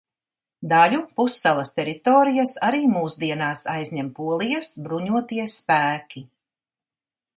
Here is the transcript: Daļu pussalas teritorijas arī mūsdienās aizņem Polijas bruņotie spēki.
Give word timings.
Daļu 0.69 1.01
pussalas 1.19 1.69
teritorijas 1.79 2.53
arī 2.69 2.81
mūsdienās 2.95 3.63
aizņem 3.75 4.09
Polijas 4.21 4.71
bruņotie 4.89 5.47
spēki. 5.61 6.25